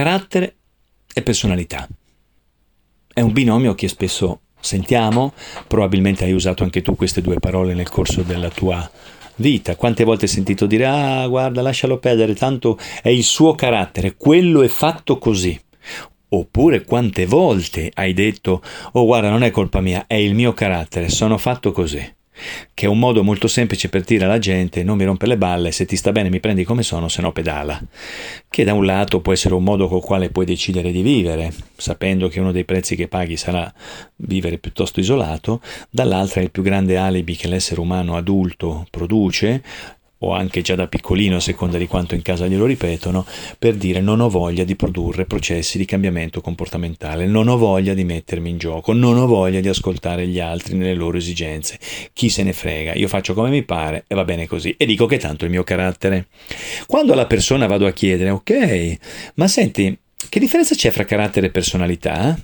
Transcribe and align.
Carattere 0.00 0.56
e 1.12 1.20
personalità. 1.20 1.86
È 3.12 3.20
un 3.20 3.32
binomio 3.32 3.74
che 3.74 3.86
spesso 3.86 4.40
sentiamo, 4.58 5.34
probabilmente 5.66 6.24
hai 6.24 6.32
usato 6.32 6.62
anche 6.62 6.80
tu 6.80 6.96
queste 6.96 7.20
due 7.20 7.38
parole 7.38 7.74
nel 7.74 7.90
corso 7.90 8.22
della 8.22 8.48
tua 8.48 8.90
vita. 9.34 9.76
Quante 9.76 10.04
volte 10.04 10.24
hai 10.24 10.30
sentito 10.30 10.64
dire 10.64 10.86
ah 10.86 11.26
guarda 11.26 11.60
lascialo 11.60 11.98
perdere, 11.98 12.34
tanto 12.34 12.78
è 13.02 13.10
il 13.10 13.24
suo 13.24 13.54
carattere, 13.54 14.16
quello 14.16 14.62
è 14.62 14.68
fatto 14.68 15.18
così. 15.18 15.60
Oppure 16.30 16.82
quante 16.86 17.26
volte 17.26 17.90
hai 17.92 18.14
detto 18.14 18.62
oh 18.92 19.04
guarda 19.04 19.28
non 19.28 19.42
è 19.42 19.50
colpa 19.50 19.82
mia, 19.82 20.06
è 20.06 20.14
il 20.14 20.34
mio 20.34 20.54
carattere, 20.54 21.10
sono 21.10 21.36
fatto 21.36 21.72
così 21.72 22.19
che 22.74 22.86
è 22.86 22.88
un 22.88 22.98
modo 22.98 23.22
molto 23.22 23.48
semplice 23.48 23.88
per 23.88 24.02
dire 24.02 24.24
alla 24.24 24.38
gente 24.38 24.82
non 24.82 24.96
mi 24.96 25.04
rompe 25.04 25.26
le 25.26 25.36
balle, 25.36 25.72
se 25.72 25.84
ti 25.84 25.96
sta 25.96 26.12
bene 26.12 26.30
mi 26.30 26.40
prendi 26.40 26.64
come 26.64 26.82
sono, 26.82 27.08
se 27.08 27.22
no 27.22 27.32
pedala. 27.32 27.80
Che 28.48 28.64
da 28.64 28.72
un 28.72 28.84
lato 28.84 29.20
può 29.20 29.32
essere 29.32 29.54
un 29.54 29.62
modo 29.62 29.88
col 29.88 30.02
quale 30.02 30.30
puoi 30.30 30.44
decidere 30.44 30.92
di 30.92 31.02
vivere, 31.02 31.52
sapendo 31.76 32.28
che 32.28 32.40
uno 32.40 32.52
dei 32.52 32.64
prezzi 32.64 32.96
che 32.96 33.08
paghi 33.08 33.36
sarà 33.36 33.72
vivere 34.16 34.58
piuttosto 34.58 35.00
isolato, 35.00 35.60
dall'altra 35.88 36.40
è 36.40 36.44
il 36.44 36.50
più 36.50 36.62
grande 36.62 36.96
alibi 36.96 37.36
che 37.36 37.48
l'essere 37.48 37.80
umano 37.80 38.16
adulto 38.16 38.86
produce 38.90 39.62
o 40.22 40.32
anche 40.32 40.62
già 40.62 40.74
da 40.74 40.86
piccolino 40.86 41.36
a 41.36 41.40
seconda 41.40 41.78
di 41.78 41.86
quanto 41.86 42.14
in 42.14 42.22
casa 42.22 42.46
glielo 42.46 42.66
ripetono, 42.66 43.24
per 43.58 43.74
dire 43.74 44.00
non 44.00 44.20
ho 44.20 44.28
voglia 44.28 44.64
di 44.64 44.76
produrre 44.76 45.24
processi 45.24 45.78
di 45.78 45.84
cambiamento 45.84 46.40
comportamentale, 46.40 47.26
non 47.26 47.48
ho 47.48 47.56
voglia 47.56 47.94
di 47.94 48.04
mettermi 48.04 48.50
in 48.50 48.58
gioco, 48.58 48.92
non 48.92 49.16
ho 49.16 49.26
voglia 49.26 49.60
di 49.60 49.68
ascoltare 49.68 50.26
gli 50.26 50.40
altri 50.40 50.76
nelle 50.76 50.94
loro 50.94 51.16
esigenze. 51.16 51.78
Chi 52.12 52.28
se 52.28 52.42
ne 52.42 52.52
frega, 52.52 52.94
io 52.94 53.08
faccio 53.08 53.34
come 53.34 53.50
mi 53.50 53.62
pare 53.62 54.04
e 54.06 54.14
va 54.14 54.24
bene 54.24 54.46
così 54.46 54.74
e 54.76 54.86
dico 54.86 55.06
che 55.06 55.18
tanto 55.18 55.44
è 55.44 55.46
il 55.46 55.52
mio 55.52 55.64
carattere. 55.64 56.28
Quando 56.86 57.12
alla 57.12 57.26
persona 57.26 57.66
vado 57.66 57.86
a 57.86 57.92
chiedere, 57.92 58.30
ok, 58.30 58.96
ma 59.34 59.48
senti, 59.48 59.96
che 60.28 60.38
differenza 60.38 60.74
c'è 60.74 60.90
fra 60.90 61.04
carattere 61.04 61.46
e 61.46 61.50
personalità? 61.50 62.38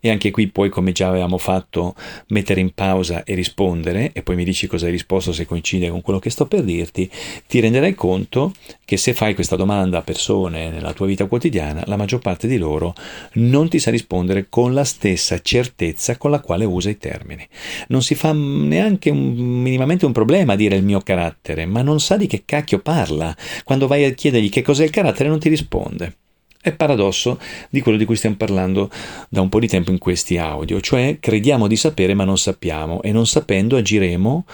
E 0.00 0.10
anche 0.10 0.30
qui 0.30 0.48
puoi, 0.48 0.68
come 0.68 0.92
già 0.92 1.08
avevamo 1.08 1.38
fatto, 1.38 1.94
mettere 2.28 2.60
in 2.60 2.72
pausa 2.72 3.24
e 3.24 3.34
rispondere, 3.34 4.12
e 4.12 4.22
poi 4.22 4.36
mi 4.36 4.44
dici 4.44 4.66
cosa 4.66 4.86
hai 4.86 4.92
risposto 4.92 5.32
se 5.32 5.46
coincide 5.46 5.90
con 5.90 6.00
quello 6.00 6.18
che 6.18 6.30
sto 6.30 6.46
per 6.46 6.62
dirti, 6.62 7.10
ti 7.46 7.60
renderai 7.60 7.94
conto 7.94 8.52
che 8.84 8.96
se 8.96 9.14
fai 9.14 9.34
questa 9.34 9.56
domanda 9.56 9.98
a 9.98 10.02
persone 10.02 10.68
nella 10.70 10.92
tua 10.92 11.06
vita 11.06 11.26
quotidiana, 11.26 11.84
la 11.86 11.96
maggior 11.96 12.20
parte 12.20 12.48
di 12.48 12.58
loro 12.58 12.94
non 13.34 13.68
ti 13.68 13.78
sa 13.78 13.90
rispondere 13.90 14.46
con 14.48 14.74
la 14.74 14.84
stessa 14.84 15.40
certezza 15.40 16.16
con 16.16 16.30
la 16.30 16.40
quale 16.40 16.64
usa 16.64 16.90
i 16.90 16.98
termini. 16.98 17.46
Non 17.88 18.02
si 18.02 18.14
fa 18.14 18.32
neanche 18.32 19.10
un, 19.10 19.34
minimamente 19.34 20.06
un 20.06 20.12
problema 20.12 20.54
a 20.54 20.56
dire 20.56 20.76
il 20.76 20.84
mio 20.84 21.00
carattere, 21.00 21.66
ma 21.66 21.82
non 21.82 22.00
sa 22.00 22.16
di 22.16 22.26
che 22.26 22.42
cacchio 22.44 22.80
parla. 22.80 23.36
Quando 23.64 23.86
vai 23.86 24.04
a 24.04 24.12
chiedergli 24.12 24.50
che 24.50 24.62
cos'è 24.62 24.84
il 24.84 24.90
carattere 24.90 25.28
non 25.28 25.38
ti 25.38 25.48
risponde. 25.48 26.16
È 26.62 26.72
paradosso 26.72 27.40
di 27.70 27.80
quello 27.80 27.96
di 27.96 28.04
cui 28.04 28.16
stiamo 28.16 28.36
parlando 28.36 28.90
da 29.30 29.40
un 29.40 29.48
po' 29.48 29.60
di 29.60 29.66
tempo 29.66 29.90
in 29.90 29.98
questi 29.98 30.36
audio, 30.36 30.78
cioè 30.82 31.16
crediamo 31.18 31.66
di 31.66 31.76
sapere 31.76 32.12
ma 32.12 32.24
non 32.24 32.36
sappiamo 32.36 33.00
e 33.00 33.12
non 33.12 33.26
sapendo 33.26 33.78
agiremo 33.78 34.44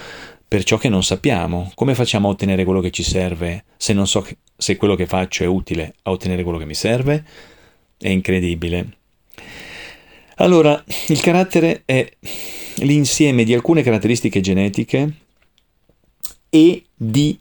per 0.47 0.63
ciò 0.63 0.79
che 0.79 0.89
non 0.89 1.03
sappiamo. 1.03 1.73
Come 1.75 1.97
facciamo 1.97 2.29
a 2.29 2.31
ottenere 2.31 2.63
quello 2.63 2.81
che 2.81 2.93
ci 2.93 3.03
serve 3.03 3.65
se 3.77 3.93
non 3.93 4.07
so 4.07 4.25
se 4.57 4.77
quello 4.77 4.95
che 4.95 5.07
faccio 5.07 5.43
è 5.43 5.47
utile 5.47 5.95
a 6.03 6.13
ottenere 6.13 6.45
quello 6.45 6.59
che 6.59 6.65
mi 6.65 6.75
serve? 6.75 7.25
È 7.98 8.09
incredibile. 8.09 8.98
Allora, 10.37 10.83
il 11.09 11.20
carattere 11.20 11.83
è 11.85 12.09
l'insieme 12.77 13.43
di 13.43 13.53
alcune 13.53 13.83
caratteristiche 13.83 14.41
genetiche 14.41 15.13
e 16.51 16.85
di 16.95 17.37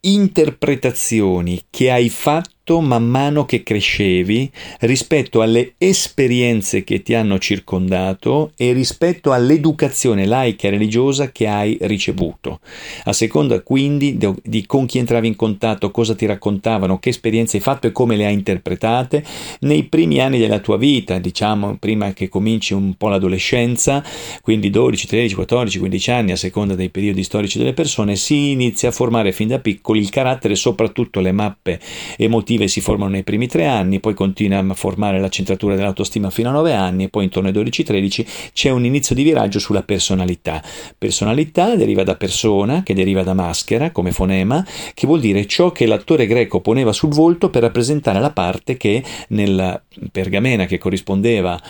interpretazioni 0.00 1.64
che 1.68 1.90
hai 1.90 2.08
fatto 2.08 2.54
man 2.80 3.06
mano 3.06 3.44
che 3.44 3.62
crescevi 3.62 4.50
rispetto 4.80 5.40
alle 5.40 5.74
esperienze 5.78 6.82
che 6.82 7.02
ti 7.02 7.14
hanno 7.14 7.38
circondato 7.38 8.50
e 8.56 8.72
rispetto 8.72 9.30
all'educazione 9.32 10.26
laica 10.26 10.66
e 10.66 10.70
religiosa 10.70 11.30
che 11.30 11.46
hai 11.46 11.78
ricevuto. 11.82 12.58
A 13.04 13.12
seconda 13.12 13.60
quindi 13.60 14.18
di 14.42 14.66
con 14.66 14.86
chi 14.86 14.98
entravi 14.98 15.28
in 15.28 15.36
contatto, 15.36 15.92
cosa 15.92 16.14
ti 16.16 16.26
raccontavano, 16.26 16.98
che 16.98 17.10
esperienze 17.10 17.58
hai 17.58 17.62
fatto 17.62 17.86
e 17.86 17.92
come 17.92 18.16
le 18.16 18.26
hai 18.26 18.34
interpretate 18.34 19.24
nei 19.60 19.84
primi 19.84 20.20
anni 20.20 20.38
della 20.38 20.58
tua 20.58 20.76
vita, 20.76 21.18
diciamo 21.18 21.76
prima 21.78 22.12
che 22.12 22.28
cominci 22.28 22.74
un 22.74 22.94
po' 22.94 23.08
l'adolescenza, 23.08 24.02
quindi 24.42 24.70
12, 24.70 25.06
13, 25.06 25.34
14, 25.36 25.78
15 25.78 26.10
anni 26.10 26.32
a 26.32 26.36
seconda 26.36 26.74
dei 26.74 26.90
periodi 26.90 27.22
storici 27.22 27.58
delle 27.58 27.74
persone, 27.74 28.16
si 28.16 28.50
inizia 28.50 28.88
a 28.88 28.92
formare 28.92 29.30
fin 29.30 29.48
da 29.48 29.60
piccoli 29.60 30.00
il 30.00 30.10
carattere 30.10 30.56
soprattutto 30.56 31.20
le 31.20 31.32
mappe 31.32 31.78
emotive 32.16 32.55
emotive 32.56 32.68
si 32.68 32.80
formano 32.80 33.10
nei 33.10 33.22
primi 33.22 33.46
tre 33.46 33.66
anni, 33.66 34.00
poi 34.00 34.14
continua 34.14 34.58
a 34.58 34.74
formare 34.74 35.20
la 35.20 35.28
centratura 35.28 35.76
dell'autostima 35.76 36.30
fino 36.30 36.48
a 36.48 36.52
nove 36.52 36.72
anni 36.72 37.04
e 37.04 37.08
poi 37.08 37.24
intorno 37.24 37.48
ai 37.48 37.54
12-13 37.54 38.26
c'è 38.52 38.70
un 38.70 38.84
inizio 38.84 39.14
di 39.14 39.22
viraggio 39.22 39.58
sulla 39.58 39.82
personalità. 39.82 40.62
Personalità 40.98 41.76
deriva 41.76 42.02
da 42.02 42.16
persona, 42.16 42.82
che 42.82 42.94
deriva 42.94 43.22
da 43.22 43.34
maschera 43.34 43.90
come 43.90 44.10
fonema, 44.10 44.66
che 44.94 45.06
vuol 45.06 45.20
dire 45.20 45.46
ciò 45.46 45.70
che 45.70 45.86
l'attore 45.86 46.26
greco 46.26 46.60
poneva 46.60 46.92
sul 46.92 47.10
volto 47.10 47.50
per 47.50 47.62
rappresentare 47.62 48.18
la 48.18 48.30
parte 48.30 48.76
che 48.76 49.02
nella 49.28 49.80
pergamena 50.10 50.66
che 50.66 50.78
corrispondeva 50.78 51.60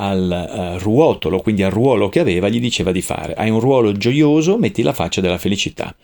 al 0.00 0.76
uh, 0.78 0.82
ruotolo, 0.82 1.40
quindi 1.40 1.62
al 1.62 1.70
ruolo 1.70 2.08
che 2.08 2.20
aveva, 2.20 2.48
gli 2.48 2.58
diceva 2.58 2.90
di 2.90 3.02
fare. 3.02 3.34
Hai 3.34 3.50
un 3.50 3.60
ruolo 3.60 3.92
gioioso, 3.92 4.56
metti 4.56 4.82
la 4.82 4.94
faccia 4.94 5.20
della 5.20 5.36
felicità. 5.36 5.94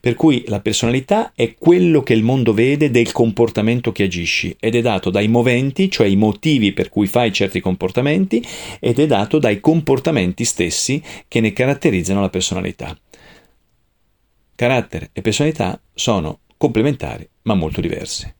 Per 0.00 0.14
cui 0.14 0.44
la 0.46 0.60
personalità 0.60 1.32
è 1.34 1.54
quello 1.54 2.02
che 2.02 2.14
il 2.14 2.22
mondo 2.22 2.54
vede 2.54 2.90
del 2.90 3.12
comportamento 3.12 3.92
che 3.92 4.04
agisci 4.04 4.56
ed 4.58 4.74
è 4.74 4.80
dato 4.80 5.10
dai 5.10 5.28
moventi, 5.28 5.90
cioè 5.90 6.06
i 6.06 6.16
motivi 6.16 6.72
per 6.72 6.88
cui 6.88 7.06
fai 7.06 7.32
certi 7.32 7.60
comportamenti, 7.60 8.42
ed 8.80 8.98
è 8.98 9.06
dato 9.06 9.38
dai 9.38 9.60
comportamenti 9.60 10.44
stessi 10.44 11.02
che 11.28 11.40
ne 11.40 11.52
caratterizzano 11.52 12.22
la 12.22 12.30
personalità. 12.30 12.96
Carattere 14.54 15.10
e 15.12 15.20
personalità 15.20 15.80
sono 15.92 16.40
complementari 16.56 17.28
ma 17.42 17.54
molto 17.54 17.80
diversi. 17.80 18.32